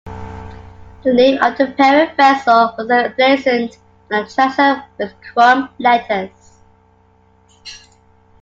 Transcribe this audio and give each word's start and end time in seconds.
The 1.03 1.13
name 1.13 1.39
of 1.43 1.59
the 1.59 1.75
parent 1.77 2.17
vessel 2.17 2.73
was 2.75 2.89
emblazoned 2.89 3.77
on 4.11 4.23
the 4.25 4.31
transom 4.33 4.81
with 4.97 5.13
chrome 5.21 5.69
letters. 5.77 6.57